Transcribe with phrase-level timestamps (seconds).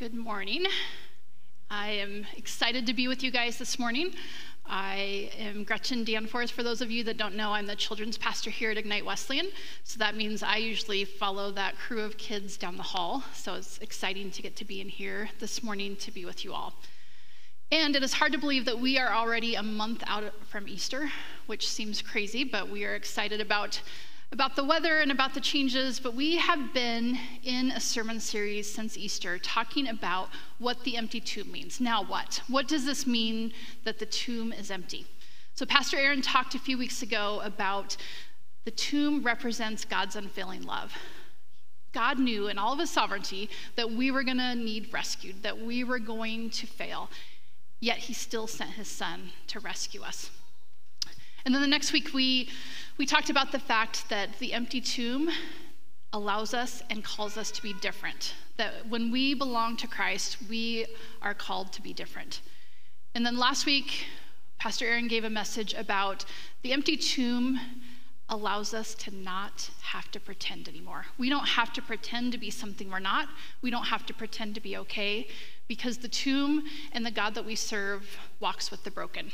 [0.00, 0.64] Good morning.
[1.70, 4.14] I am excited to be with you guys this morning.
[4.64, 6.50] I am Gretchen Danforth.
[6.50, 9.48] For those of you that don't know, I'm the children's pastor here at Ignite Wesleyan.
[9.84, 13.24] So that means I usually follow that crew of kids down the hall.
[13.34, 16.54] So it's exciting to get to be in here this morning to be with you
[16.54, 16.72] all.
[17.70, 21.10] And it is hard to believe that we are already a month out from Easter,
[21.44, 23.82] which seems crazy, but we are excited about
[24.32, 28.72] about the weather and about the changes, but we have been in a sermon series
[28.72, 31.80] since Easter talking about what the empty tomb means.
[31.80, 32.40] Now, what?
[32.46, 33.52] What does this mean
[33.84, 35.04] that the tomb is empty?
[35.54, 37.96] So, Pastor Aaron talked a few weeks ago about
[38.64, 40.92] the tomb represents God's unfailing love.
[41.92, 45.58] God knew in all of his sovereignty that we were going to need rescued, that
[45.58, 47.10] we were going to fail,
[47.80, 50.30] yet he still sent his son to rescue us.
[51.44, 52.50] And then the next week, we,
[52.98, 55.30] we talked about the fact that the empty tomb
[56.12, 58.34] allows us and calls us to be different.
[58.56, 60.86] That when we belong to Christ, we
[61.22, 62.40] are called to be different.
[63.14, 64.06] And then last week,
[64.58, 66.24] Pastor Aaron gave a message about
[66.62, 67.58] the empty tomb
[68.28, 71.04] allows us to not have to pretend anymore.
[71.18, 73.28] We don't have to pretend to be something we're not.
[73.60, 75.26] We don't have to pretend to be okay
[75.66, 79.32] because the tomb and the God that we serve walks with the broken.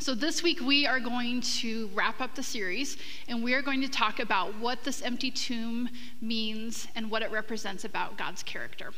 [0.00, 2.96] So, this week we are going to wrap up the series
[3.28, 5.90] and we are going to talk about what this empty tomb
[6.22, 8.92] means and what it represents about God's character.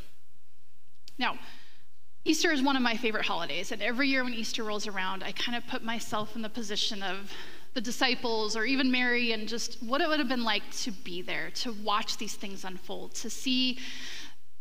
[1.19, 1.41] Now,
[2.25, 5.33] Easter is one of my favorite holidays, and every year when Easter rolls around, I
[5.33, 7.33] kind of put myself in the position of
[7.75, 11.20] the disciples or even Mary and just what it would have been like to be
[11.20, 13.81] there, to watch these things unfold, to see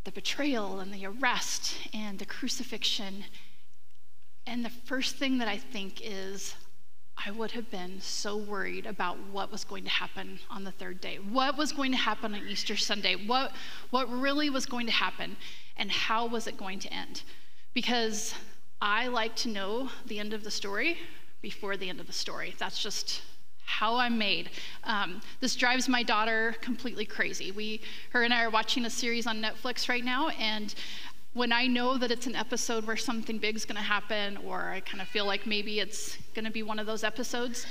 [0.06, 3.26] the betrayal and the arrest and the crucifixion
[4.52, 6.56] and the first thing that I think is,
[7.26, 11.00] I would have been so worried about what was going to happen on the third
[11.00, 11.20] day.
[11.20, 13.16] What was going to happen on Easter Sunday?
[13.16, 13.54] What,
[13.92, 15.38] what really was going to happen?
[15.78, 17.24] And how was it going to end?
[17.74, 18.36] Because
[18.82, 20.98] I like to know the end of the story
[21.42, 22.54] before the end of the story.
[22.60, 23.22] That's just
[23.64, 24.50] how I'm made.
[24.84, 27.52] Um, this drives my daughter completely crazy.
[27.52, 30.76] We, her and I are watching a series on Netflix right now, and
[31.34, 35.02] when I know that it's an episode where something big's to happen, or I kind
[35.02, 37.66] of feel like maybe it's to be one of those episodes,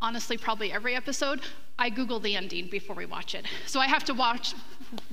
[0.00, 1.40] honestly, probably every episode,
[1.78, 3.44] I Google the ending before we watch it.
[3.66, 4.54] So I have to watch,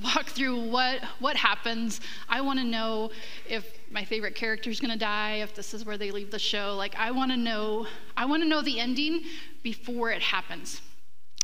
[0.02, 2.00] walk through what what happens.
[2.28, 3.10] I want to know
[3.46, 6.38] if my favorite character is going to die, if this is where they leave the
[6.38, 6.74] show.
[6.76, 9.24] Like I want to know, I want to know the ending
[9.62, 10.80] before it happens.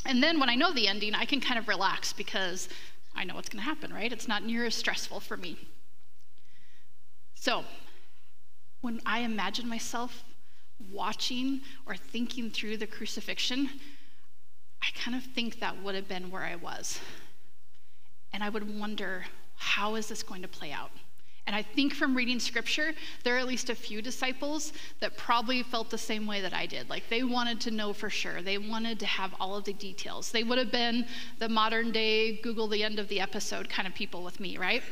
[0.07, 2.67] And then when I know the ending, I can kind of relax because
[3.15, 4.11] I know what's to happen, right?
[4.11, 5.57] It's not near as stressful for me.
[7.41, 7.63] So,
[8.81, 10.23] when I imagine myself
[10.91, 13.67] watching or thinking through the crucifixion,
[14.83, 16.99] I kind of think that would have been where I was.
[18.31, 19.25] And I would wonder,
[19.55, 20.91] how is this going to play out?
[21.47, 22.93] And I think from reading scripture,
[23.23, 26.67] there are at least a few disciples that probably felt the same way that I
[26.67, 26.91] did.
[26.91, 30.31] Like they wanted to know for sure, they wanted to have all of the details.
[30.31, 31.07] They would have been
[31.39, 34.83] the modern day Google the end of the episode kind of people with me, right?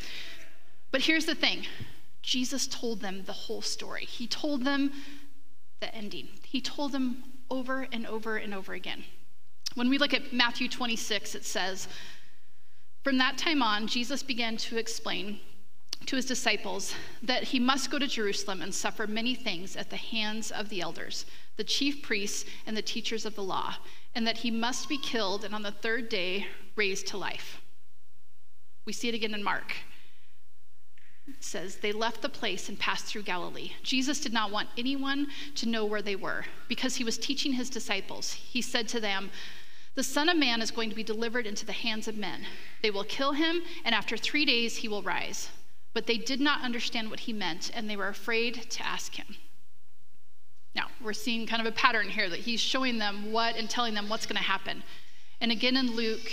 [0.89, 1.67] But here's the thing
[2.21, 4.05] Jesus told them the whole story.
[4.05, 4.91] He told them
[5.79, 6.27] the ending.
[6.43, 9.03] He told them over and over and over again.
[9.75, 11.87] When we look at Matthew 26, it says,
[13.03, 15.39] From that time on, Jesus began to explain
[16.05, 19.97] to his disciples that he must go to Jerusalem and suffer many things at the
[19.97, 21.25] hands of the elders,
[21.57, 23.75] the chief priests, and the teachers of the law,
[24.15, 27.61] and that he must be killed and on the third day raised to life.
[28.85, 29.75] We see it again in Mark
[31.39, 33.71] says they left the place and passed through Galilee.
[33.83, 37.69] Jesus did not want anyone to know where they were because he was teaching his
[37.69, 38.33] disciples.
[38.33, 39.31] He said to them,
[39.95, 42.45] The Son of Man is going to be delivered into the hands of men.
[42.81, 45.49] They will kill him, and after three days he will rise.
[45.93, 49.35] But they did not understand what he meant, and they were afraid to ask him.
[50.75, 53.93] Now, we're seeing kind of a pattern here that he's showing them what and telling
[53.95, 54.83] them what's going to happen.
[55.41, 56.29] And again in Luke,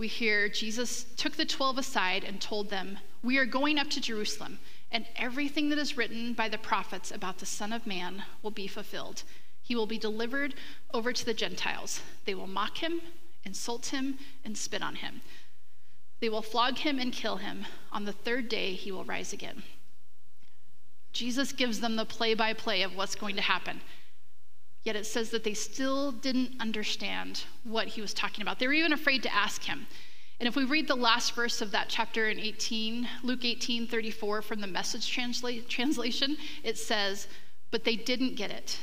[0.00, 4.00] we hear Jesus took the 12 aside and told them, we are going up to
[4.00, 4.58] Jerusalem,
[4.90, 8.66] and everything that is written by the prophets about the Son of Man will be
[8.66, 9.24] fulfilled.
[9.60, 10.54] He will be delivered
[10.94, 12.00] over to the Gentiles.
[12.24, 13.02] They will mock him,
[13.44, 15.20] insult him, and spit on him.
[16.20, 17.66] They will flog him and kill him.
[17.92, 19.64] On the third day, he will rise again.
[21.12, 23.82] Jesus gives them the play by play of what's going to happen.
[24.84, 28.58] Yet it says that they still didn't understand what he was talking about.
[28.58, 29.86] They were even afraid to ask him.
[30.38, 34.40] And if we read the last verse of that chapter in 18, Luke 18 34
[34.40, 37.28] from the message transla- translation, it says,
[37.70, 38.78] But they didn't get it.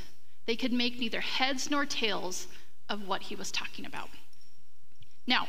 [0.45, 2.47] They could make neither heads nor tails
[2.89, 4.09] of what he was talking about.
[5.25, 5.47] Now,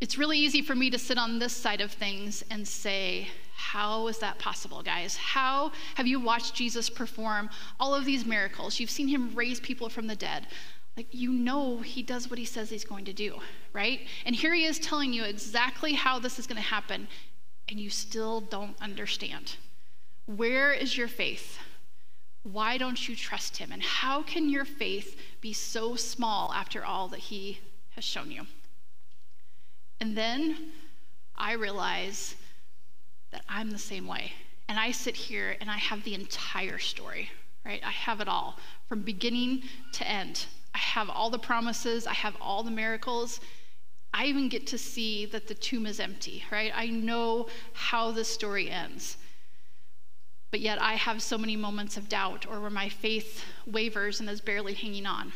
[0.00, 4.06] it's really easy for me to sit on this side of things and say, How
[4.08, 5.16] is that possible, guys?
[5.16, 7.48] How have you watched Jesus perform
[7.80, 8.78] all of these miracles?
[8.78, 10.46] You've seen him raise people from the dead.
[10.94, 13.38] Like, you know, he does what he says he's going to do,
[13.72, 14.00] right?
[14.26, 17.08] And here he is telling you exactly how this is going to happen,
[17.68, 19.56] and you still don't understand.
[20.26, 21.58] Where is your faith?
[22.42, 23.72] Why don't you trust him?
[23.72, 27.60] And how can your faith be so small after all that he
[27.94, 28.46] has shown you?
[29.98, 30.72] And then
[31.36, 32.36] I realize
[33.32, 34.32] that I'm the same way.
[34.68, 37.30] And I sit here and I have the entire story,
[37.64, 37.80] right?
[37.84, 38.58] I have it all
[38.88, 39.62] from beginning
[39.92, 40.46] to end.
[40.74, 43.40] I have all the promises, I have all the miracles.
[44.12, 46.72] I even get to see that the tomb is empty, right?
[46.74, 49.18] I know how the story ends.
[50.50, 54.30] But yet I have so many moments of doubt or where my faith wavers and
[54.30, 55.32] is barely hanging on.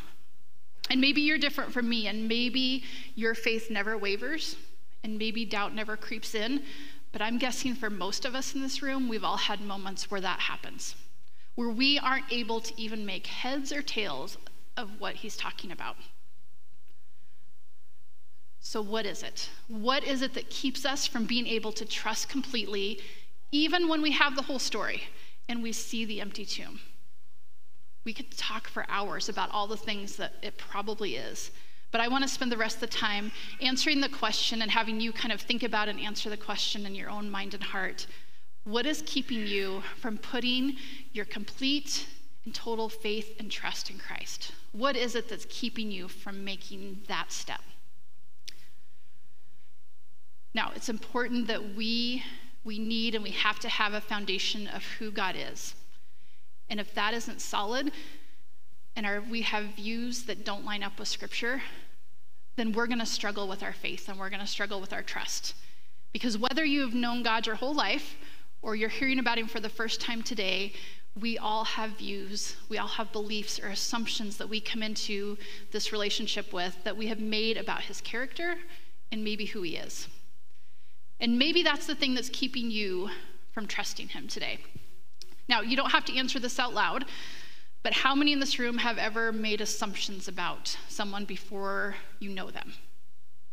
[0.89, 2.83] And maybe you're different from me, and maybe
[3.15, 4.55] your faith never wavers,
[5.03, 6.63] and maybe doubt never creeps in.
[7.11, 10.21] But I'm guessing for most of us in this room, we've all had moments where
[10.21, 10.95] that happens,
[11.55, 14.37] where we aren't able to even make heads or tails
[14.77, 15.97] of what he's talking about.
[18.61, 19.49] So, what is it?
[19.67, 23.01] What is it that keeps us from being able to trust completely,
[23.51, 25.03] even when we have the whole story
[25.49, 26.79] and we see the empty tomb?
[28.05, 31.51] We could talk for hours about all the things that it probably is.
[31.91, 34.99] But I want to spend the rest of the time answering the question and having
[35.01, 38.07] you kind of think about and answer the question in your own mind and heart.
[38.63, 40.77] What is keeping you from putting
[41.11, 42.07] your complete
[42.45, 44.51] and total faith and trust in Christ?
[44.71, 47.61] What is it that's keeping you from making that step?
[50.53, 52.23] Now, it's important that we
[52.63, 55.73] we need and we have to have a foundation of who God is.
[56.69, 57.91] And if that isn't solid
[58.95, 61.61] and our, we have views that don't line up with scripture,
[62.61, 65.01] then we're going to struggle with our faith and we're going to struggle with our
[65.01, 65.55] trust.
[66.13, 68.15] Because whether you have known God your whole life
[68.61, 70.73] or you're hearing about him for the first time today,
[71.19, 75.39] we all have views, we all have beliefs or assumptions that we come into
[75.71, 78.55] this relationship with that we have made about his character
[79.11, 80.07] and maybe who he is.
[81.19, 83.09] And maybe that's the thing that's keeping you
[83.53, 84.59] from trusting him today.
[85.49, 87.05] Now, you don't have to answer this out loud,
[87.83, 92.51] but how many in this room have ever made assumptions about someone before you know
[92.51, 92.73] them?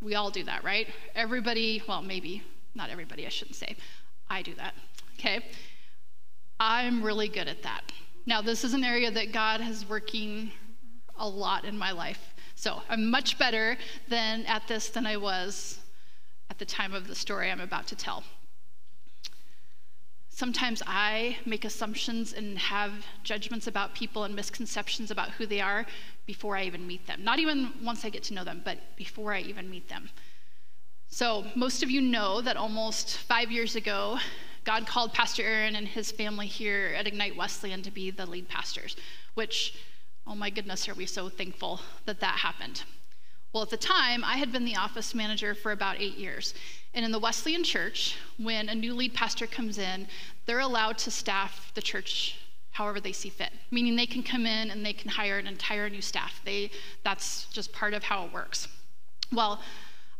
[0.03, 0.89] We all do that, right?
[1.15, 2.43] Everybody, well, maybe
[2.75, 3.77] not everybody, I shouldn't say.
[4.31, 4.75] I do that,
[5.19, 5.45] okay?
[6.61, 7.83] I'm really good at that.
[8.27, 10.53] Now, this is an area that God has working
[11.17, 12.35] a lot in my life.
[12.55, 13.79] So I'm much better
[14.09, 15.79] than at this than I was
[16.51, 18.25] at the time of the story I'm about to tell.
[20.39, 22.93] Sometimes I make assumptions and have
[23.25, 25.85] judgments about people and misconceptions about who they are
[26.27, 27.25] before I even meet them.
[27.25, 30.11] Not even once I get to know them, but before I even meet them.
[31.09, 34.21] So, most of you know that almost five years ago,
[34.63, 38.49] God called Pastor Aaron and his family here at Ignite Wesleyan to be the lead
[38.49, 38.95] pastors,
[39.35, 39.75] which,
[40.25, 42.85] oh my goodness, are we so thankful that that happened.
[43.53, 46.55] Well, at the time, I had been the office manager for about eight years.
[46.95, 50.07] And in the Wesleyan church, when a new lead pastor comes in,
[50.47, 52.37] they're allowed to staff the church
[52.73, 55.89] however they see fit, meaning they can come in and they can hire an entire
[55.89, 56.41] new staff.
[56.45, 56.71] They,
[57.03, 58.69] that's just part of how it works.
[59.33, 59.61] Well,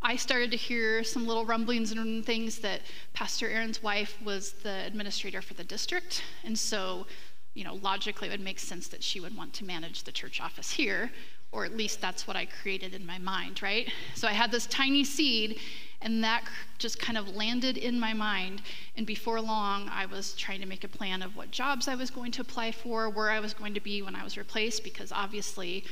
[0.03, 2.81] I started to hear some little rumblings and things that
[3.13, 6.23] Pastor Aaron's wife was the administrator for the district.
[6.45, 7.07] And so,
[7.55, 10.41] you know, logically it would make sense that she would want to manage the church
[10.41, 11.11] office here,
[11.53, 13.91] or at least that's what I created in my mind, right?
[14.15, 15.59] So I had this tiny seed,
[16.03, 16.45] and that
[16.79, 18.63] just kind of landed in my mind.
[18.97, 22.11] And before long, I was trying to make a plan of what jobs I was
[22.11, 25.11] going to apply for, where I was going to be when I was replaced, because
[25.11, 25.85] obviously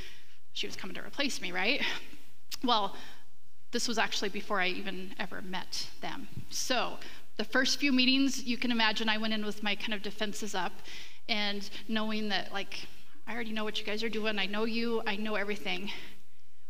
[0.52, 1.82] she was coming to replace me, right?
[2.62, 2.94] Well,
[3.72, 6.28] this was actually before I even ever met them.
[6.50, 6.98] So,
[7.36, 10.54] the first few meetings, you can imagine I went in with my kind of defenses
[10.54, 10.72] up
[11.28, 12.86] and knowing that, like,
[13.28, 14.38] I already know what you guys are doing.
[14.38, 15.90] I know you, I know everything.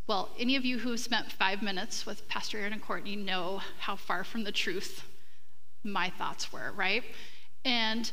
[0.07, 3.97] Well, any of you who spent five minutes with Pastor Aaron and Courtney know how
[3.97, 5.05] far from the truth
[5.85, 7.03] my thoughts were, right?
[7.67, 8.11] And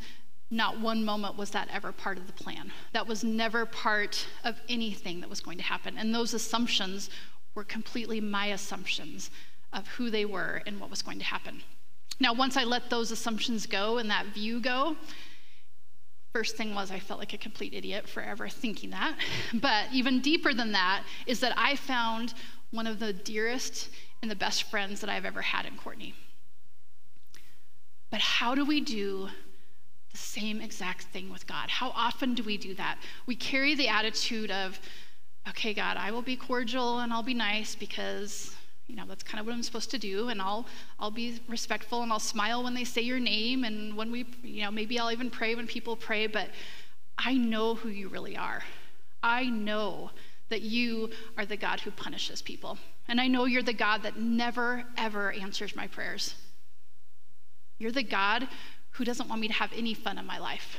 [0.51, 2.71] not one moment was that ever part of the plan.
[2.91, 5.97] That was never part of anything that was going to happen.
[5.97, 7.09] And those assumptions
[7.55, 9.31] were completely my assumptions
[9.71, 11.61] of who they were and what was going to happen.
[12.19, 14.97] Now, once I let those assumptions go and that view go,
[16.33, 19.15] first thing was I felt like a complete idiot for ever thinking that.
[19.53, 22.33] But even deeper than that is that I found
[22.71, 23.89] one of the dearest
[24.21, 26.15] and the best friends that I've ever had in Courtney.
[28.09, 29.29] But how do we do
[30.11, 31.69] the same exact thing with God?
[31.69, 32.97] How often do we do that?
[33.27, 34.79] We carry the attitude of,
[35.49, 38.55] okay, God, I will be cordial and I'll be nice because
[38.93, 40.67] you know, that's kind of what I'm supposed to do, and I'll
[40.99, 44.61] I'll be respectful and I'll smile when they say your name, and when we, you
[44.61, 46.49] know, maybe I'll even pray when people pray, but
[47.17, 48.61] I know who you really are.
[49.23, 50.11] I know
[50.49, 51.09] that you
[51.39, 52.77] are the God who punishes people.
[53.07, 56.35] And I know you're the God that never, ever answers my prayers.
[57.79, 58.47] You're the God
[58.91, 60.77] who doesn't want me to have any fun in my life.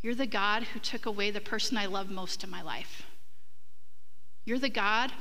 [0.00, 3.02] You're the God who took away the person I love most in my life.
[4.46, 5.12] You're the God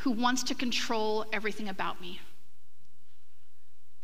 [0.00, 2.20] who wants to control everything about me.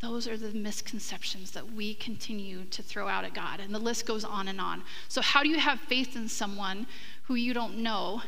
[0.00, 3.58] Those are the misconceptions that we continue to throw out at God.
[3.58, 4.84] And the list goes on and on.
[5.08, 6.86] So, how do you have faith in someone
[7.24, 8.22] who you don't know,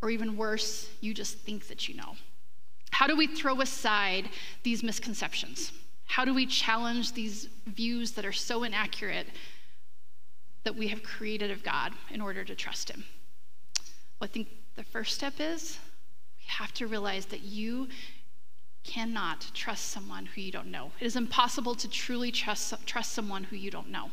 [0.00, 2.14] or even worse, you just think that you know?
[2.92, 4.28] How do we throw aside
[4.62, 5.72] these misconceptions?
[6.06, 9.26] How do we challenge these views that are so inaccurate
[10.62, 13.04] that we have created of God in order to trust Him?
[14.20, 15.78] Well, I think the first step is
[16.44, 17.88] we have to realize that you
[18.82, 20.92] cannot trust someone who you don't know.
[21.00, 24.10] It is impossible to truly trust, trust someone who you don't know.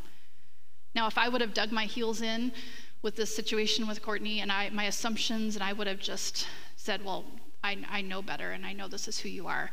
[0.96, 2.54] Now, if I would have dug my heels in
[3.02, 6.48] with this situation with Courtney and I, my assumptions, and I would have just
[6.78, 7.26] said, Well,
[7.64, 9.72] I, I know better and I know this is who you are,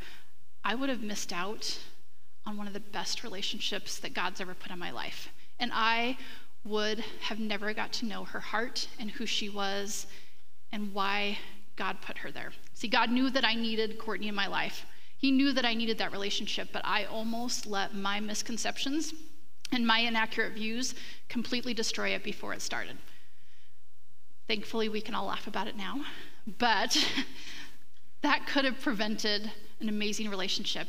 [0.64, 1.78] I would have missed out
[2.44, 5.28] on one of the best relationships that God's ever put in my life.
[5.60, 6.18] And I
[6.64, 10.06] would have never got to know her heart and who she was
[10.72, 11.38] and why
[11.78, 12.52] God put her there.
[12.74, 14.84] See, God knew that I needed Courtney in my life.
[15.16, 19.14] He knew that I needed that relationship, but I almost let my misconceptions
[19.72, 20.94] and my inaccurate views
[21.28, 22.96] completely destroy it before it started.
[24.48, 26.00] Thankfully, we can all laugh about it now,
[26.58, 26.96] but
[28.22, 30.88] that could have prevented an amazing relationship.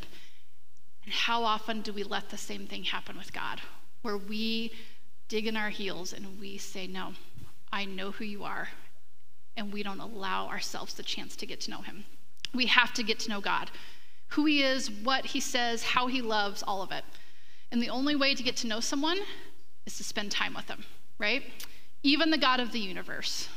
[1.04, 3.62] And how often do we let the same thing happen with God,
[4.02, 4.74] where we
[5.28, 7.14] dig in our heels and we say, No,
[7.72, 8.70] I know who you are,
[9.60, 12.06] and we don't allow ourselves the chance to get to know him.
[12.56, 13.70] We have to get to know God
[14.30, 17.04] who he is, what he says, how he loves, all of it.
[17.72, 19.20] And the only way to get to know someone
[19.86, 20.86] is to spend time with them,
[21.18, 21.44] right?
[22.04, 23.50] Even the God of the universe.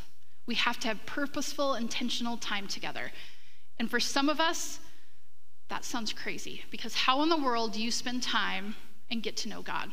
[0.47, 3.13] We have to have purposeful, intentional time together.
[3.79, 4.81] And for some of us,
[5.69, 8.75] that sounds crazy because how in the world do you spend time
[9.11, 9.91] and get to know God?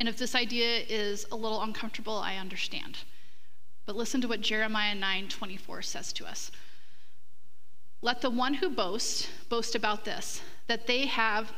[0.00, 2.98] And if this idea is a little uncomfortable, I understand.
[3.86, 6.50] But listen to what Jeremiah 9:24 says to us.
[8.00, 11.52] Let the one who boasts boast about this, that they have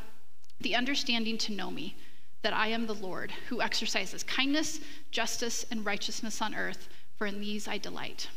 [0.61, 1.97] the understanding to know me,
[2.41, 4.79] that I am the Lord, who exercises kindness,
[5.11, 8.29] justice, and righteousness on earth, for in these I delight.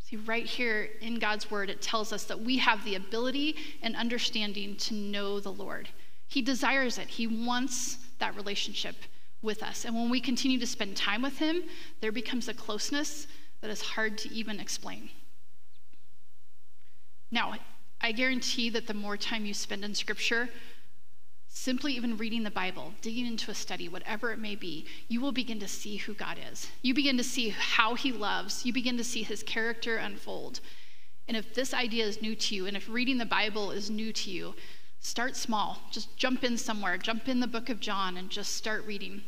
[0.00, 3.94] See, right here in God's word, it tells us that we have the ability and
[3.94, 5.88] understanding to know the Lord.
[6.26, 8.96] He desires it, He wants that relationship
[9.42, 9.84] with us.
[9.84, 11.62] And when we continue to spend time with Him,
[12.00, 13.26] there becomes a closeness
[13.60, 15.10] that is hard to even explain.
[17.30, 17.54] Now,
[18.00, 20.48] I guarantee that the more time you spend in Scripture,
[21.48, 25.32] simply even reading the Bible, digging into a study, whatever it may be, you will
[25.32, 26.68] begin to see who God is.
[26.82, 28.64] You begin to see how He loves.
[28.64, 30.60] You begin to see His character unfold.
[31.26, 34.12] And if this idea is new to you, and if reading the Bible is new
[34.12, 34.54] to you,
[35.00, 35.80] Start small.
[35.90, 36.98] Just jump in somewhere.
[36.98, 39.22] Jump in the book of John and just start reading.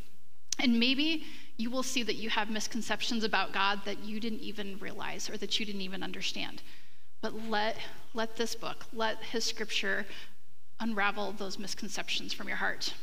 [0.58, 1.24] And maybe
[1.56, 5.36] you will see that you have misconceptions about God that you didn't even realize or
[5.38, 6.62] that you didn't even understand.
[7.20, 7.76] But let,
[8.14, 10.06] let this book, let his scripture
[10.80, 12.94] unravel those misconceptions from your heart.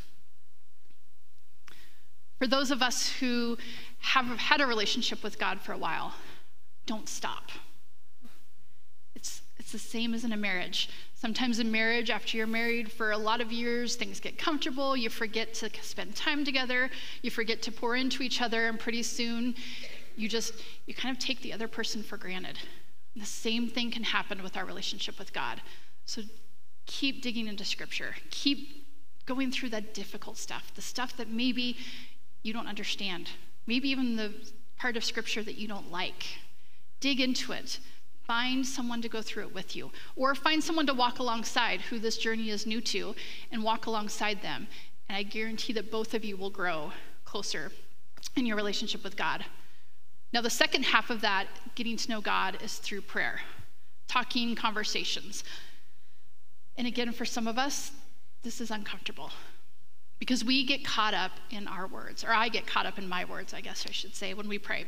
[2.40, 3.58] For those of us who
[4.00, 6.14] have had a relationship with God for a while,
[6.86, 7.52] don't stop.
[9.16, 10.90] It's, it's the same as in a marriage.
[11.20, 14.96] Sometimes in marriage, after you're married for a lot of years, things get comfortable.
[14.96, 16.92] You forget to spend time together.
[17.24, 19.56] You forget to pour into each other, and pretty soon,
[20.16, 20.54] you just
[20.86, 22.60] you kind of take the other person for granted.
[23.16, 25.60] The same thing can happen with our relationship with God.
[26.06, 26.22] So
[26.86, 28.14] keep digging into Scripture.
[28.30, 28.86] Keep
[29.26, 31.78] going through that difficult stuff, the stuff that maybe
[32.44, 33.32] you don't understand,
[33.66, 34.36] maybe even the
[34.78, 36.28] part of Scripture that you don't like.
[37.00, 37.80] Dig into it
[38.28, 41.98] Find someone to go through it with you, or find someone to walk alongside who
[41.98, 43.16] this journey is new to
[43.54, 44.68] and walk alongside them.
[45.08, 46.92] And I guarantee that both of you will grow
[47.24, 47.72] closer
[48.36, 49.46] in your relationship with God.
[50.34, 53.40] Now, the second half of that, getting to know God, is through prayer,
[54.10, 55.46] talking, conversations.
[56.78, 57.92] And again, for some of us,
[58.44, 59.32] this is uncomfortable
[60.20, 63.24] because we get caught up in our words, or I get caught up in my
[63.24, 64.86] words, I guess I should say, when we pray.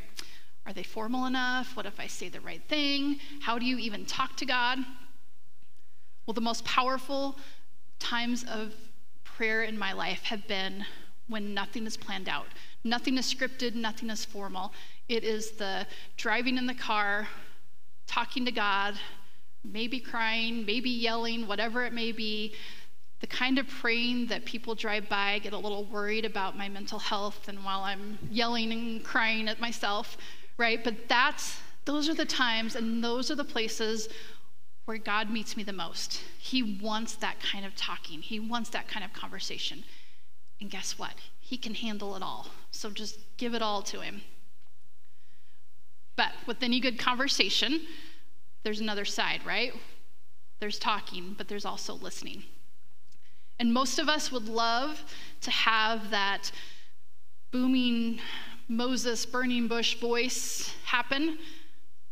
[0.66, 1.76] Are they formal enough?
[1.76, 3.18] What if I say the right thing?
[3.40, 4.78] How do you even talk to God?
[6.26, 7.38] Well, the most powerful
[7.98, 8.74] times of
[9.24, 10.84] prayer in my life have been
[11.28, 12.46] when nothing is planned out.
[12.84, 14.72] Nothing is scripted, nothing is formal.
[15.08, 15.86] It is the
[16.16, 17.28] driving in the car,
[18.06, 18.94] talking to God,
[19.64, 22.54] maybe crying, maybe yelling, whatever it may be,
[23.20, 26.98] the kind of praying that people drive by, get a little worried about my mental
[26.98, 30.16] health, and while I'm yelling and crying at myself,
[30.60, 30.84] right?
[30.84, 34.08] But that's those are the times and those are the places
[34.84, 36.20] where God meets me the most.
[36.38, 38.20] He wants that kind of talking.
[38.20, 39.82] He wants that kind of conversation.
[40.60, 41.14] And guess what?
[41.40, 42.48] He can handle it all.
[42.70, 44.20] So just give it all to him.
[46.16, 47.80] But with any good conversation,
[48.62, 49.72] there's another side, right?
[50.60, 52.42] There's talking, but there's also listening.
[53.58, 55.02] And most of us would love
[55.40, 56.52] to have that
[57.50, 58.20] booming
[58.70, 61.38] Moses burning bush voice happen.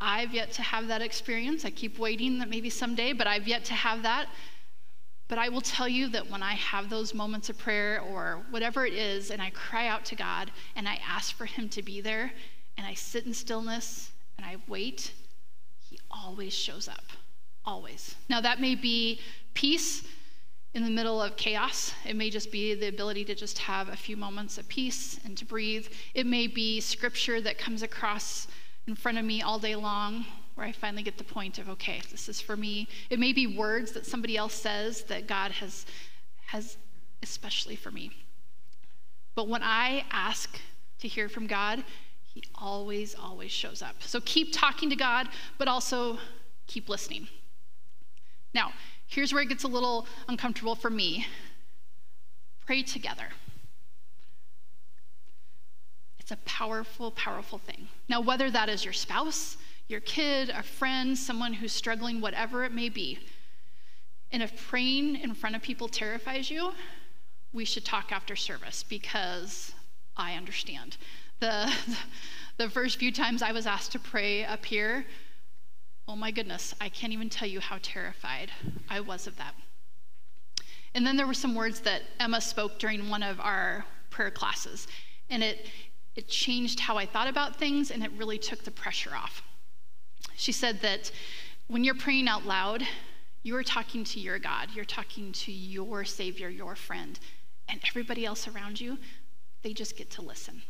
[0.01, 1.65] I've yet to have that experience.
[1.65, 4.27] I keep waiting that maybe someday, but I've yet to have that.
[5.29, 8.85] But I will tell you that when I have those moments of prayer or whatever
[8.85, 12.01] it is, and I cry out to God and I ask for Him to be
[12.01, 12.33] there,
[12.77, 15.13] and I sit in stillness and I wait,
[15.89, 17.05] He always shows up.
[17.65, 18.17] Always.
[18.29, 19.21] Now, that may be
[19.55, 20.03] peace
[20.79, 21.93] in the middle of chaos.
[22.07, 25.37] It may just be the ability to just have a few moments of peace and
[25.37, 25.89] to breathe.
[26.15, 28.47] It may be scripture that comes across
[28.87, 32.01] in front of me all day long where I finally get the point of, okay,
[32.13, 32.87] this is for me.
[33.11, 35.85] It may be words that somebody else says that God has,
[36.47, 36.77] has
[37.25, 38.13] especially for me.
[39.35, 40.61] But when I ask
[41.01, 41.83] to hear from God,
[42.23, 43.97] He always, always shows up.
[43.99, 46.19] So keep talking to God, but also
[46.69, 47.27] keep listening.
[48.55, 48.73] Now,
[49.09, 51.27] here's where it gets a little uncomfortable for me
[52.67, 53.29] pray together.
[56.21, 57.89] It's a powerful, powerful thing.
[58.11, 59.57] Now, whether that is your spouse,
[59.89, 63.19] your kid, a friend, someone who's struggling, whatever it may be.
[64.31, 66.73] And if praying in front of people terrifies you,
[67.55, 69.73] we should talk after service because
[70.15, 70.99] I understand.
[71.41, 71.73] The,
[72.59, 75.07] the first few times I was asked to pray up here,
[76.09, 78.51] oh my goodness, I can't even tell you how terrified
[78.89, 79.55] I was of that.
[80.95, 84.89] And then there were some words that Emma spoke during one of our prayer classes,
[85.29, 85.67] and it,
[86.17, 89.43] it changed how I thought about things and it really took the pressure off.
[90.35, 91.13] She said that
[91.67, 92.83] when you're praying out loud,
[93.43, 97.21] you're talking to your God, you're talking to your Savior, your friend,
[97.69, 98.97] and everybody else around you,
[99.63, 100.63] they just get to listen.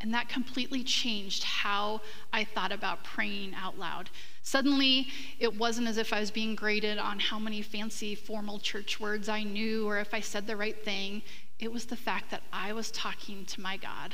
[0.00, 2.00] And that completely changed how
[2.32, 4.10] I thought about praying out loud.
[4.42, 9.00] Suddenly, it wasn't as if I was being graded on how many fancy formal church
[9.00, 11.22] words I knew or if I said the right thing.
[11.58, 14.12] It was the fact that I was talking to my God,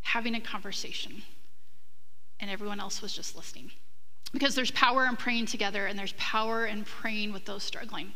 [0.00, 1.22] having a conversation
[2.40, 3.70] and everyone else was just listening.
[4.32, 8.12] Because there's power in praying together and there's power in praying with those struggling.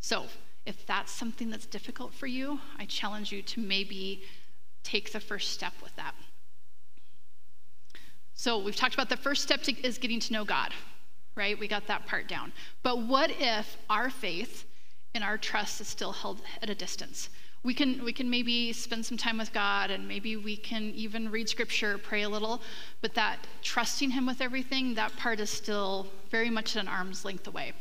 [0.00, 0.26] So,
[0.66, 4.22] if that's something that's difficult for you, I challenge you to maybe
[4.82, 6.14] take the first step with that.
[8.34, 10.72] So, we've talked about the first step to, is getting to know God,
[11.34, 11.58] right?
[11.58, 12.52] We got that part down.
[12.82, 14.64] But what if our faith
[15.14, 17.30] and our trust is still held at a distance?
[17.64, 21.30] we can we can maybe spend some time with God and maybe we can even
[21.30, 22.62] read scripture, pray a little,
[23.00, 27.24] but that trusting him with everything, that part is still very much at an arm's
[27.24, 27.72] length away.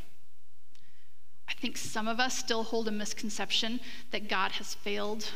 [1.48, 3.80] I think some of us still hold a misconception
[4.12, 5.32] that God has failed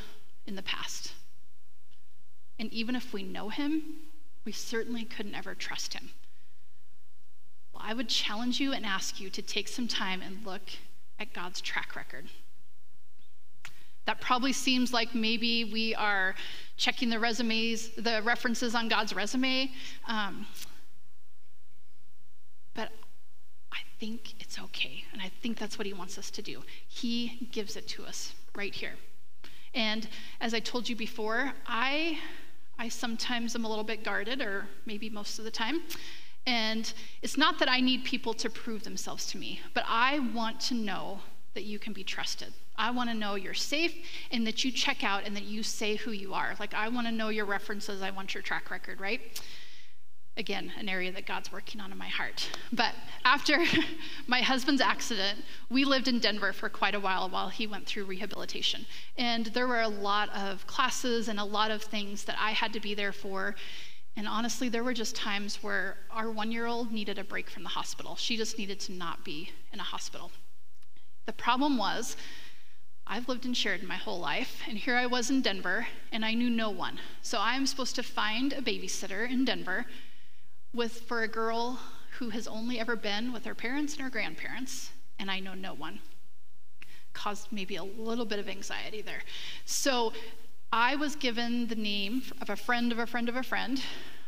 [0.45, 1.13] in the past.
[2.61, 3.81] And even if we know him,
[4.45, 6.11] we certainly couldn't ever trust him.
[7.73, 10.61] Well, I would challenge you and ask you to take some time and look
[11.19, 12.27] at God's track record.
[14.05, 16.35] That probably seems like maybe we are
[16.77, 19.71] checking the resumes, the references on God's resume.
[20.07, 20.45] Um,
[22.75, 22.91] but
[23.71, 25.03] I think it's okay.
[25.13, 26.61] And I think that's what He wants us to do.
[26.87, 28.93] He gives it to us right here.
[29.73, 30.07] And
[30.41, 32.19] as I told you before, I,
[32.81, 35.83] I sometimes am a little bit guarded, or maybe most of the time.
[36.47, 36.91] And
[37.21, 40.73] it's not that I need people to prove themselves to me, but I want to
[40.73, 41.19] know
[41.53, 42.51] that you can be trusted.
[42.75, 43.93] I want to know you're safe
[44.31, 46.55] and that you check out and that you say who you are.
[46.59, 48.01] Like, I want to know your references.
[48.01, 49.21] I want your track record, right?
[50.37, 52.49] Again, an area that God's working on in my heart.
[52.71, 52.93] But
[53.25, 53.63] after
[54.27, 58.05] my husband's accident, we lived in Denver for quite a while while he went through
[58.05, 58.85] rehabilitation.
[59.17, 62.71] And there were a lot of classes and a lot of things that I had
[62.73, 63.55] to be there for.
[64.15, 67.63] And honestly, there were just times where our one year old needed a break from
[67.63, 68.15] the hospital.
[68.15, 70.31] She just needed to not be in a hospital.
[71.25, 72.15] The problem was,
[73.05, 76.33] I've lived in Sheridan my whole life, and here I was in Denver, and I
[76.33, 76.99] knew no one.
[77.21, 79.85] So I am supposed to find a babysitter in Denver
[80.73, 81.79] with for a girl
[82.19, 85.73] who has only ever been with her parents and her grandparents, and I know no
[85.73, 85.99] one.
[87.13, 89.21] Caused maybe a little bit of anxiety there.
[89.65, 90.13] So
[90.71, 93.81] I was given the name of a friend of a friend of a friend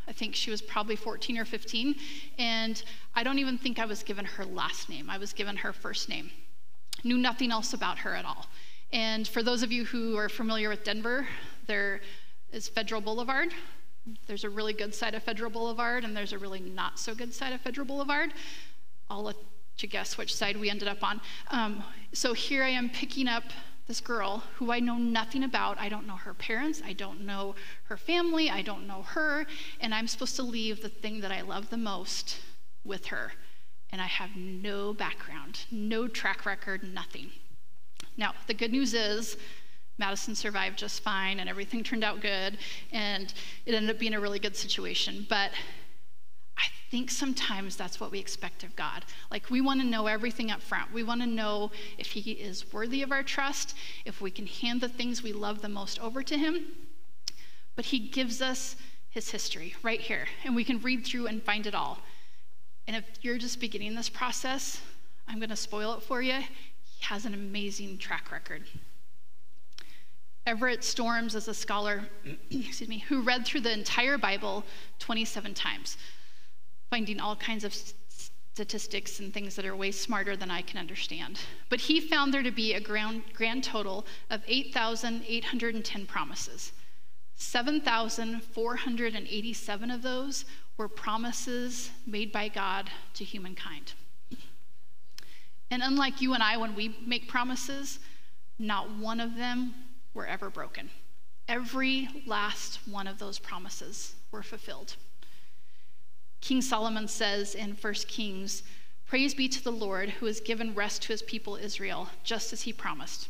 [0.06, 1.94] I think she was probably 14 or 15.
[2.38, 2.82] And
[3.14, 6.08] I don't even think I was given her last name, I was given her first
[6.08, 6.30] name.
[7.02, 8.46] Knew nothing else about her at all.
[8.92, 11.26] And for those of you who are familiar with Denver,
[11.66, 12.00] there
[12.52, 13.52] is Federal Boulevard.
[14.26, 17.32] There's a really good side of Federal Boulevard, and there's a really not so good
[17.32, 18.32] side of Federal Boulevard.
[19.08, 19.36] I'll let
[19.78, 21.20] you guess which side we ended up on.
[21.50, 23.44] Um, so here I am picking up
[23.86, 25.78] this girl who I know nothing about.
[25.78, 26.80] I don't know her parents.
[26.84, 28.50] I don't know her family.
[28.50, 29.46] I don't know her.
[29.80, 32.40] And I'm supposed to leave the thing that I love the most
[32.84, 33.32] with her.
[33.90, 37.30] And I have no background, no track record, nothing.
[38.16, 39.36] Now, the good news is
[39.98, 42.58] Madison survived just fine and everything turned out good.
[42.92, 43.32] And
[43.66, 45.26] it ended up being a really good situation.
[45.28, 45.52] But
[46.56, 49.04] I think sometimes that's what we expect of God.
[49.30, 50.92] Like, we want to know everything up front.
[50.92, 54.80] We want to know if He is worthy of our trust, if we can hand
[54.80, 56.66] the things we love the most over to Him.
[57.76, 58.76] But He gives us
[59.10, 61.98] His history right here, and we can read through and find it all.
[62.86, 64.80] And if you're just beginning this process,
[65.26, 66.34] I'm going to spoil it for you.
[66.34, 68.64] He has an amazing track record.
[70.46, 72.02] Everett Storms is a scholar,
[72.50, 74.64] excuse me, who read through the entire Bible
[74.98, 75.96] 27 times
[76.90, 77.74] finding all kinds of
[78.54, 81.40] statistics and things that are way smarter than I can understand.
[81.68, 86.70] But he found there to be a grand, grand total of 8,810 promises.
[87.34, 90.44] 7,487 of those
[90.76, 93.94] were promises made by God to humankind.
[95.72, 97.98] And unlike you and I, when we make promises,
[98.60, 99.74] not one of them
[100.14, 100.90] were ever broken.
[101.48, 104.96] Every last one of those promises were fulfilled.
[106.40, 108.62] King Solomon says in 1 Kings,
[109.06, 112.62] Praise be to the Lord who has given rest to his people Israel, just as
[112.62, 113.28] he promised.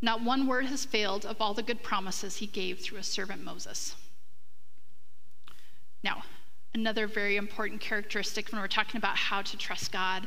[0.00, 3.42] Not one word has failed of all the good promises he gave through his servant
[3.42, 3.94] Moses.
[6.02, 6.24] Now,
[6.74, 10.26] another very important characteristic when we're talking about how to trust God,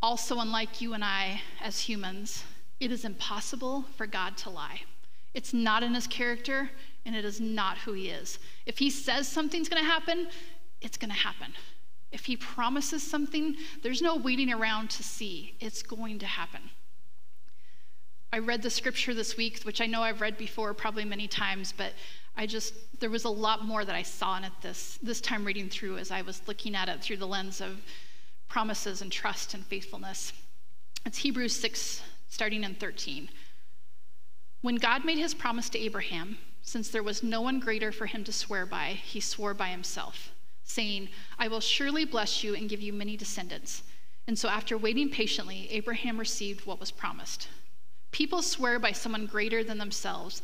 [0.00, 2.44] also unlike you and I as humans,
[2.80, 4.80] it is impossible for God to lie.
[5.34, 6.70] It's not in his character,
[7.06, 8.38] and it is not who he is.
[8.66, 10.28] If he says something's going to happen,
[10.80, 11.52] it's going to happen.
[12.10, 15.54] If he promises something, there's no waiting around to see.
[15.60, 16.70] It's going to happen.
[18.32, 21.72] I read the scripture this week, which I know I've read before probably many times,
[21.76, 21.92] but
[22.36, 25.44] I just, there was a lot more that I saw in it this, this time
[25.44, 27.80] reading through as I was looking at it through the lens of
[28.48, 30.32] promises and trust and faithfulness.
[31.04, 33.28] It's Hebrews 6, starting in 13.
[34.62, 38.24] When God made his promise to Abraham, since there was no one greater for him
[38.24, 40.32] to swear by, he swore by himself
[40.70, 43.82] saying, I will surely bless you and give you many descendants.
[44.26, 47.48] And so, after waiting patiently, Abraham received what was promised.
[48.12, 50.42] People swear by someone greater than themselves,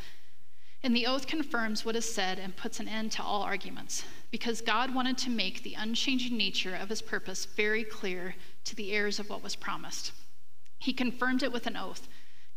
[0.82, 4.60] and the oath confirms what is said and puts an end to all arguments, because
[4.60, 9.18] God wanted to make the unchanging nature of his purpose very clear to the heirs
[9.18, 10.12] of what was promised.
[10.78, 12.08] He confirmed it with an oath.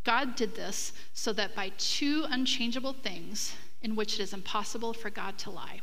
[0.03, 5.10] God did this so that by two unchangeable things, in which it is impossible for
[5.10, 5.82] God to lie,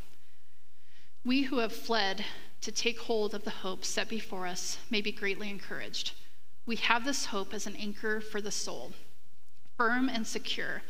[1.25, 2.23] we who have fled
[2.61, 6.13] to take hold of the hope set before us may be greatly encouraged.
[6.65, 8.93] We have this hope as an anchor for the soul,
[9.77, 10.83] firm and secure.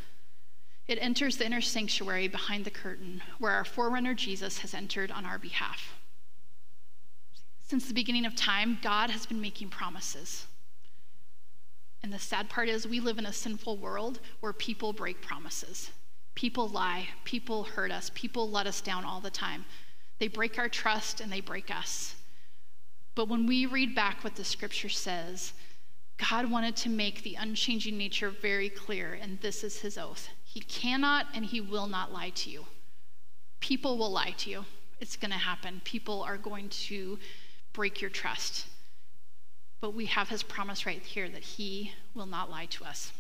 [0.88, 5.26] It enters the inner sanctuary behind the curtain, where our forerunner Jesus has entered on
[5.26, 5.96] our behalf.
[7.62, 10.46] Since the beginning of time, God has been making promises.
[12.04, 15.92] And the sad part is, we live in a sinful world where people break promises.
[16.36, 19.66] People lie, people hurt us, people let us down all the time.
[20.20, 22.16] They break our trust and they break us.
[23.16, 25.54] But when we read back what the scripture says,
[26.18, 30.30] God wanted to make the unchanging nature very clear, and this is his oath.
[30.44, 32.66] He cannot and he will not lie to you.
[33.60, 34.66] People will lie to you.
[35.00, 35.82] It's going to happen.
[35.84, 37.20] People are going to
[37.74, 38.68] break your trust.
[39.80, 43.12] But we have his promise right here that he will not lie to us.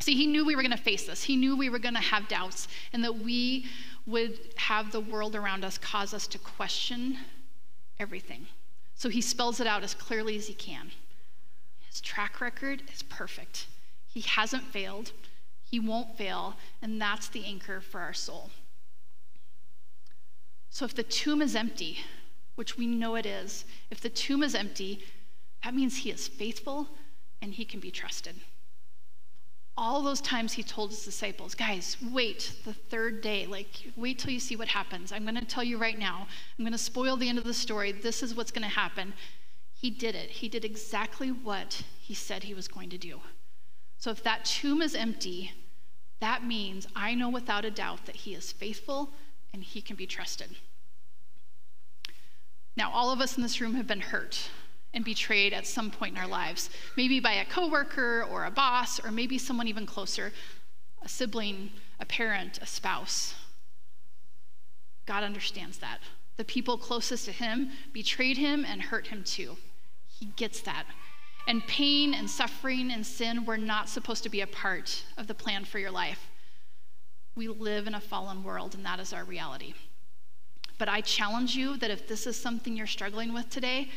[0.00, 1.22] See, he knew we were going to face this.
[1.22, 3.66] He knew we were going to have doubts and that we
[4.06, 7.18] would have the world around us cause us to question
[8.00, 8.46] everything.
[8.96, 10.90] So he spells it out as clearly as he can.
[11.88, 13.66] His track record is perfect.
[14.08, 15.12] He hasn't failed,
[15.62, 18.50] he won't fail, and that's the anchor for our soul.
[20.68, 21.98] So if the tomb is empty,
[22.56, 25.04] which we know it is, if the tomb is empty,
[25.64, 26.88] that means he is faithful
[27.40, 28.36] and he can be trusted
[29.76, 33.46] all those times he told his disciples, guys, wait the third day.
[33.46, 35.12] Like, wait till you see what happens.
[35.12, 36.26] I'm going to tell you right now.
[36.58, 37.92] I'm going to spoil the end of the story.
[37.92, 39.14] This is what's going to happen.
[39.74, 40.30] He did it.
[40.30, 43.20] He did exactly what he said he was going to do.
[43.98, 45.52] So if that tomb is empty,
[46.20, 49.10] that means I know without a doubt that he is faithful
[49.54, 50.50] and he can be trusted.
[52.76, 54.48] Now, all of us in this room have been hurt
[54.94, 59.02] and betrayed at some point in our lives, maybe by a coworker or a boss,
[59.04, 60.32] or maybe someone even closer,
[61.02, 63.34] a sibling, a parent, a spouse.
[65.06, 65.98] God understands that.
[66.36, 69.56] The people closest to him betrayed him and hurt him too.
[70.08, 70.84] He gets that.
[71.48, 75.34] And pain and suffering and sin were not supposed to be a part of the
[75.34, 76.30] plan for your life.
[77.34, 79.74] We live in a fallen world, and that is our reality.
[80.78, 83.90] But I challenge you that if this is something you're struggling with today,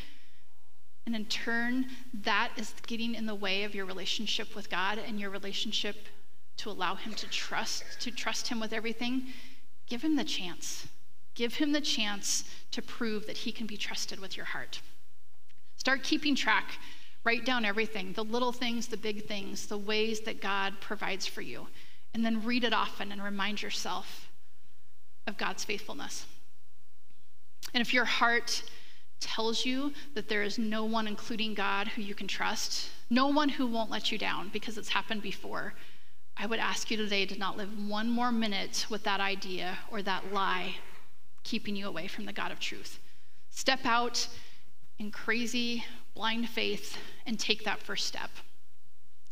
[1.06, 1.86] and in turn,
[2.24, 6.08] that is getting in the way of your relationship with God and your relationship
[6.58, 9.28] to allow Him to trust, to trust Him with everything,
[9.88, 10.88] give Him the chance.
[11.36, 14.82] Give Him the chance to prove that He can be trusted with your heart.
[15.76, 16.80] Start keeping track.
[17.24, 21.42] Write down everything the little things, the big things, the ways that God provides for
[21.42, 21.68] you.
[22.14, 24.30] And then read it often and remind yourself
[25.28, 26.26] of God's faithfulness.
[27.74, 28.64] And if your heart
[29.20, 33.50] tells you that there is no one, including God, who you can trust, no one
[33.50, 35.74] who won't let you down because it's happened before,
[36.38, 40.02] I would ask you today to not live one more minute with that idea or
[40.02, 40.76] that lie
[41.44, 43.00] keeping you away from the God of truth.
[43.52, 44.28] Step out
[45.00, 48.32] in crazy, blind faith and take that first step.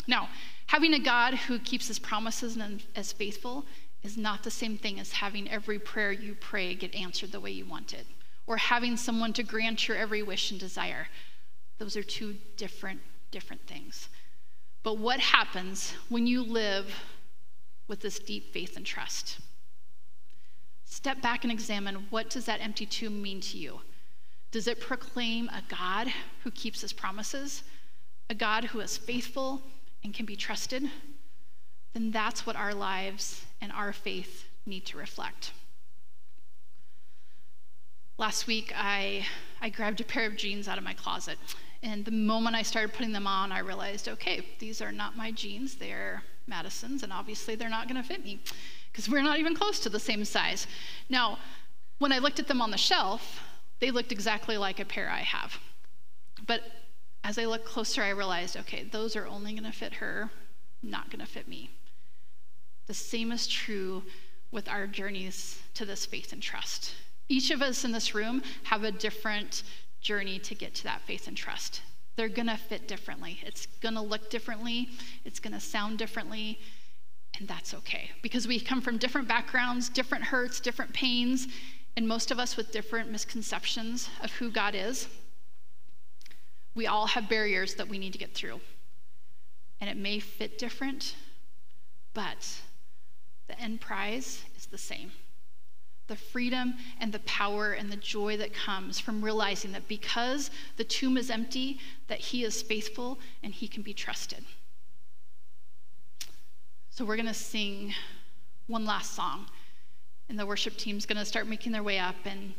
[0.08, 0.30] Now,
[0.68, 3.66] having a God who keeps his promises and is faithful
[4.02, 7.52] is not the same thing as having every prayer you pray get answered the way
[7.52, 8.06] you want it
[8.48, 11.08] or having someone to grant your every wish and desire.
[11.78, 13.00] Those are two different,
[13.32, 14.10] different things.
[14.84, 16.94] But what happens when you live
[17.88, 19.40] with this deep faith and trust?
[20.86, 23.80] Step back and examine what does that empty tomb mean to you?
[24.52, 27.64] Does it proclaim a God who keeps his promises?
[28.30, 29.62] A God who is faithful
[30.04, 30.84] and can be trusted?
[31.94, 35.54] Then that's what our lives and our faith need to reflect.
[38.18, 39.26] Last week, I,
[39.60, 41.40] I grabbed a pair of jeans out of my closet.
[41.82, 45.32] And the moment I started putting them on, I realized okay, these are not my
[45.32, 45.76] jeans.
[45.76, 48.40] They're Madison's, and obviously they're not going to fit me
[48.92, 50.68] because we're not even close to the same size.
[51.10, 51.40] Now,
[52.00, 53.42] when I looked at them on the shelf,
[53.80, 55.58] they looked exactly like a pair I have.
[56.46, 56.62] But
[57.24, 60.30] as I looked closer, I realized okay, those are only going to fit her,
[60.84, 61.72] not going to fit me.
[62.86, 64.04] The same is true
[64.52, 66.94] with our journeys to this faith and trust.
[67.30, 69.64] Each of us in this room have a different
[70.02, 71.82] journey to get to that faith and trust.
[72.16, 73.40] They're going to fit differently.
[73.44, 74.90] It's going to look differently.
[75.26, 76.60] It's going to sound differently.
[77.40, 81.48] And that's okay because we come from different backgrounds, different hurts, different pains,
[81.98, 85.08] and most of us with different misconceptions of who God is.
[86.76, 88.60] We all have barriers that we need to get through.
[89.82, 91.16] And it may fit different,
[92.14, 92.62] but
[93.48, 95.12] the end prize is the same
[96.08, 100.84] the freedom and the power and the joy that comes from realizing that because the
[100.84, 104.44] tomb is empty that he is faithful and he can be trusted.
[106.90, 107.94] So we're going to sing
[108.68, 109.48] one last song
[110.30, 112.54] and the worship team's going to start making their way up and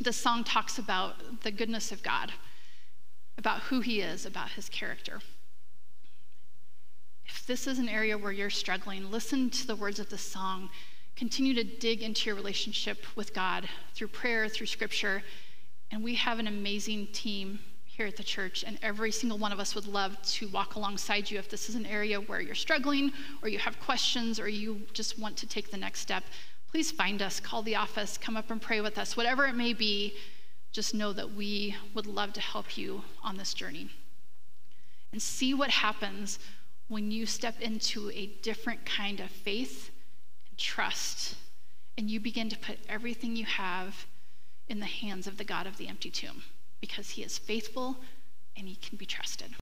[0.00, 2.32] the song talks about the goodness of god
[3.38, 5.20] about who he is about his character.
[7.26, 10.70] If this is an area where you're struggling listen to the words of the song
[11.16, 15.22] Continue to dig into your relationship with God through prayer, through scripture.
[15.90, 19.60] And we have an amazing team here at the church, and every single one of
[19.60, 23.12] us would love to walk alongside you if this is an area where you're struggling,
[23.42, 26.24] or you have questions, or you just want to take the next step.
[26.70, 29.14] Please find us, call the office, come up and pray with us.
[29.14, 30.14] Whatever it may be,
[30.72, 33.90] just know that we would love to help you on this journey.
[35.12, 36.38] And see what happens
[36.88, 39.90] when you step into a different kind of faith
[40.62, 41.34] trust,
[41.98, 44.06] and you begin to put everything you have
[44.68, 46.42] in the hands of the God of the empty tomb
[46.80, 47.96] because he is faithful
[48.56, 49.54] and he can be trusted.